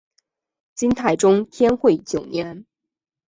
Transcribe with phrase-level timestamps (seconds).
[0.73, 2.65] 金太宗天会九年。